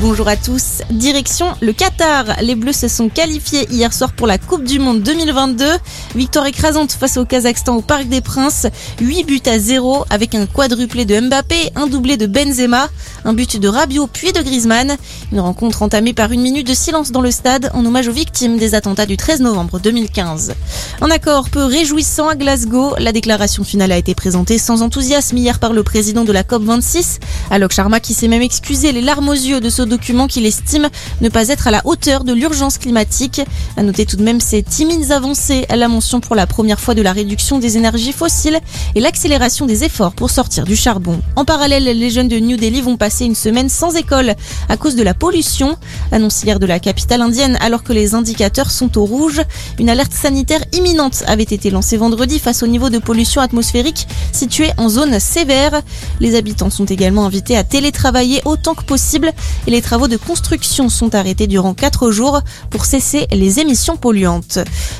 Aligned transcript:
Bonjour 0.00 0.28
à 0.28 0.36
tous. 0.36 0.82
Direction 0.90 1.46
le 1.60 1.72
Qatar. 1.72 2.24
Les 2.40 2.54
Bleus 2.54 2.72
se 2.72 2.86
sont 2.86 3.08
qualifiés 3.08 3.66
hier 3.68 3.92
soir 3.92 4.12
pour 4.12 4.28
la 4.28 4.38
Coupe 4.38 4.62
du 4.62 4.78
Monde 4.78 5.02
2022. 5.02 5.64
Victoire 6.14 6.46
écrasante 6.46 6.92
face 6.92 7.16
au 7.16 7.24
Kazakhstan 7.24 7.74
au 7.74 7.82
Parc 7.82 8.06
des 8.06 8.20
Princes. 8.20 8.68
8 9.00 9.24
buts 9.24 9.42
à 9.46 9.58
0 9.58 10.04
avec 10.08 10.36
un 10.36 10.46
quadruplé 10.46 11.04
de 11.04 11.18
Mbappé, 11.18 11.72
un 11.74 11.88
doublé 11.88 12.16
de 12.16 12.26
Benzema, 12.26 12.88
un 13.24 13.32
but 13.32 13.58
de 13.58 13.66
Rabiot 13.66 14.06
puis 14.06 14.32
de 14.32 14.40
Griezmann. 14.40 14.96
Une 15.32 15.40
rencontre 15.40 15.82
entamée 15.82 16.12
par 16.12 16.30
une 16.30 16.42
minute 16.42 16.68
de 16.68 16.74
silence 16.74 17.10
dans 17.10 17.20
le 17.20 17.32
stade 17.32 17.68
en 17.74 17.84
hommage 17.84 18.06
aux 18.06 18.12
victimes 18.12 18.56
des 18.56 18.76
attentats 18.76 19.06
du 19.06 19.16
13 19.16 19.40
novembre 19.40 19.80
2015. 19.80 20.54
Un 21.00 21.10
accord 21.10 21.50
peu 21.50 21.64
réjouissant 21.64 22.28
à 22.28 22.36
Glasgow. 22.36 22.94
La 23.00 23.10
déclaration 23.10 23.64
finale 23.64 23.90
a 23.90 23.96
été 23.96 24.14
présentée 24.14 24.58
sans 24.58 24.82
enthousiasme 24.82 25.36
hier 25.36 25.58
par 25.58 25.72
le 25.72 25.82
président 25.82 26.24
de 26.24 26.32
la 26.32 26.44
COP26, 26.44 27.18
Alok 27.50 27.72
Sharma 27.72 27.98
qui 27.98 28.14
s'est 28.14 28.28
même 28.28 28.42
excusé 28.42 28.92
les 28.92 29.02
larmes 29.02 29.28
aux 29.28 29.32
yeux 29.32 29.60
de 29.60 29.68
ce 29.70 29.87
document 29.88 30.26
qu'il 30.26 30.46
estime 30.46 30.88
ne 31.20 31.28
pas 31.28 31.48
être 31.48 31.66
à 31.66 31.70
la 31.70 31.82
hauteur 31.84 32.24
de 32.24 32.32
l'urgence 32.32 32.78
climatique. 32.78 33.40
À 33.76 33.82
noter 33.82 34.06
tout 34.06 34.16
de 34.16 34.22
même 34.22 34.40
ces 34.40 34.62
timides 34.62 35.10
avancées 35.10 35.66
à 35.68 35.76
la 35.76 35.88
mention 35.88 36.20
pour 36.20 36.36
la 36.36 36.46
première 36.46 36.80
fois 36.80 36.94
de 36.94 37.02
la 37.02 37.12
réduction 37.12 37.58
des 37.58 37.76
énergies 37.76 38.12
fossiles 38.12 38.60
et 38.94 39.00
l'accélération 39.00 39.66
des 39.66 39.84
efforts 39.84 40.12
pour 40.12 40.30
sortir 40.30 40.64
du 40.64 40.76
charbon. 40.76 41.20
En 41.36 41.44
parallèle, 41.44 41.84
les 41.84 42.10
jeunes 42.10 42.28
de 42.28 42.38
New 42.38 42.56
Delhi 42.56 42.80
vont 42.80 42.96
passer 42.96 43.24
une 43.24 43.34
semaine 43.34 43.68
sans 43.68 43.96
école 43.96 44.34
à 44.68 44.76
cause 44.76 44.94
de 44.94 45.02
la 45.02 45.14
pollution. 45.14 45.76
Annonce 46.12 46.42
hier 46.42 46.58
de 46.58 46.66
la 46.66 46.78
capitale 46.78 47.22
indienne 47.22 47.56
alors 47.60 47.82
que 47.82 47.92
les 47.92 48.14
indicateurs 48.14 48.70
sont 48.70 48.98
au 48.98 49.04
rouge. 49.04 49.40
Une 49.78 49.90
alerte 49.90 50.12
sanitaire 50.12 50.60
imminente 50.72 51.24
avait 51.26 51.42
été 51.42 51.70
lancée 51.70 51.96
vendredi 51.96 52.38
face 52.38 52.62
au 52.62 52.66
niveau 52.66 52.90
de 52.90 52.98
pollution 52.98 53.40
atmosphérique 53.40 54.06
situé 54.32 54.70
en 54.76 54.88
zone 54.88 55.18
sévère. 55.20 55.82
Les 56.20 56.34
habitants 56.36 56.70
sont 56.70 56.84
également 56.84 57.26
invités 57.26 57.56
à 57.56 57.64
télétravailler 57.64 58.42
autant 58.44 58.74
que 58.74 58.84
possible 58.84 59.32
et 59.66 59.70
les 59.70 59.77
travaux 59.80 60.08
de 60.08 60.16
construction 60.16 60.88
sont 60.88 61.14
arrêtés 61.14 61.46
durant 61.46 61.74
4 61.74 62.10
jours 62.10 62.40
pour 62.70 62.84
cesser 62.84 63.26
les 63.32 63.60
émissions 63.60 63.96
polluantes. 63.96 64.58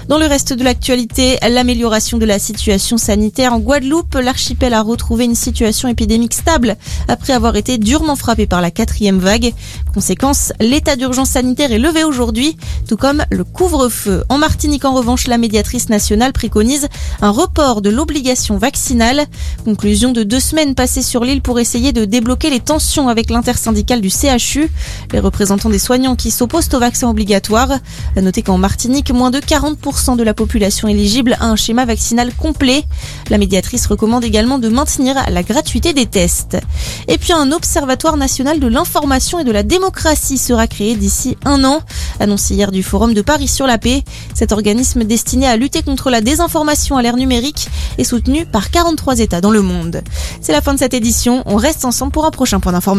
Dans 0.08 0.18
le 0.18 0.26
reste 0.26 0.52
de 0.52 0.64
l'actualité, 0.64 1.38
l'amélioration 1.48 2.18
de 2.18 2.24
la 2.24 2.38
situation 2.38 2.98
sanitaire 2.98 3.52
en 3.52 3.58
Guadeloupe, 3.58 4.14
l'archipel 4.14 4.74
a 4.74 4.82
retrouvé 4.82 5.24
une 5.24 5.34
situation 5.34 5.88
épidémique 5.88 6.34
stable 6.34 6.76
après 7.08 7.32
avoir 7.32 7.56
été 7.56 7.78
durement 7.78 8.16
frappé 8.16 8.46
par 8.46 8.60
la 8.60 8.70
quatrième 8.70 9.18
vague. 9.18 9.52
Conséquence, 9.94 10.52
l'état 10.60 10.96
d'urgence 10.96 11.30
sanitaire 11.30 11.72
est 11.72 11.78
levé 11.78 12.04
aujourd'hui, 12.04 12.56
tout 12.86 12.96
comme 12.96 13.24
le 13.30 13.44
couvre-feu. 13.44 14.24
En 14.28 14.38
Martinique, 14.38 14.84
en 14.84 14.94
revanche, 14.94 15.26
la 15.26 15.38
médiatrice 15.38 15.88
nationale 15.88 16.32
préconise 16.32 16.88
un 17.20 17.30
report 17.30 17.82
de 17.82 17.90
l'obligation 17.90 18.58
vaccinale. 18.58 19.26
Conclusion 19.64 20.12
de 20.12 20.22
deux 20.22 20.40
semaines 20.40 20.74
passées 20.74 21.02
sur 21.02 21.24
l'île 21.24 21.42
pour 21.42 21.58
essayer 21.58 21.92
de 21.92 22.04
débloquer 22.04 22.50
les 22.50 22.60
tensions 22.60 23.08
avec 23.08 23.30
l'intersyndicale 23.30 24.00
du 24.00 24.10
CHU. 24.10 24.67
Les 25.12 25.20
représentants 25.20 25.70
des 25.70 25.78
soignants 25.78 26.16
qui 26.16 26.30
s'opposent 26.30 26.68
au 26.74 26.78
vaccin 26.78 27.08
obligatoire. 27.08 27.70
À 28.16 28.20
noter 28.20 28.42
qu'en 28.42 28.58
Martinique, 28.58 29.10
moins 29.12 29.30
de 29.30 29.38
40% 29.38 30.16
de 30.16 30.22
la 30.22 30.34
population 30.34 30.88
éligible 30.88 31.36
a 31.40 31.46
un 31.46 31.56
schéma 31.56 31.84
vaccinal 31.84 32.32
complet. 32.34 32.84
La 33.30 33.38
médiatrice 33.38 33.86
recommande 33.86 34.24
également 34.24 34.58
de 34.58 34.68
maintenir 34.68 35.16
la 35.30 35.42
gratuité 35.42 35.92
des 35.92 36.06
tests. 36.06 36.58
Et 37.08 37.18
puis 37.18 37.32
un 37.32 37.52
observatoire 37.52 38.16
national 38.16 38.60
de 38.60 38.66
l'information 38.66 39.38
et 39.38 39.44
de 39.44 39.52
la 39.52 39.62
démocratie 39.62 40.38
sera 40.38 40.66
créé 40.66 40.96
d'ici 40.96 41.36
un 41.44 41.64
an. 41.64 41.80
Annoncé 42.20 42.54
hier 42.54 42.70
du 42.70 42.82
Forum 42.82 43.14
de 43.14 43.22
Paris 43.22 43.48
sur 43.48 43.66
la 43.66 43.78
paix. 43.78 44.04
Cet 44.34 44.52
organisme 44.52 45.04
destiné 45.04 45.46
à 45.46 45.56
lutter 45.56 45.82
contre 45.82 46.10
la 46.10 46.20
désinformation 46.20 46.96
à 46.96 47.02
l'ère 47.02 47.16
numérique 47.16 47.68
est 47.96 48.04
soutenu 48.04 48.46
par 48.46 48.70
43 48.70 49.20
États 49.20 49.40
dans 49.40 49.50
le 49.50 49.62
monde. 49.62 50.02
C'est 50.40 50.52
la 50.52 50.60
fin 50.60 50.74
de 50.74 50.78
cette 50.78 50.94
édition. 50.94 51.42
On 51.46 51.56
reste 51.56 51.84
ensemble 51.84 52.12
pour 52.12 52.26
un 52.26 52.30
prochain 52.30 52.60
point 52.60 52.72
d'information. 52.72 52.98